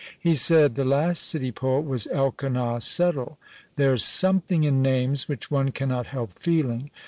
He 0.19 0.33
said, 0.33 0.73
"The 0.73 0.83
last 0.83 1.21
city 1.21 1.51
poet 1.51 1.81
was 1.81 2.07
Elkanah 2.07 2.81
Settle. 2.81 3.37
There 3.75 3.93
is 3.93 4.03
something 4.03 4.63
in 4.63 4.81
names 4.81 5.27
which 5.29 5.51
one 5.51 5.69
cannot 5.69 6.07
help 6.07 6.39
feeling. 6.41 6.89